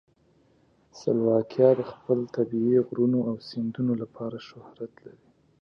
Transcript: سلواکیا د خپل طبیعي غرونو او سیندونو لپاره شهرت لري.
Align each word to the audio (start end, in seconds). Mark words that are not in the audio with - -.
سلواکیا 0.99 1.69
د 1.79 1.81
خپل 1.91 2.19
طبیعي 2.35 2.77
غرونو 2.87 3.19
او 3.29 3.35
سیندونو 3.49 3.93
لپاره 4.03 4.37
شهرت 4.49 4.93
لري. 5.05 5.27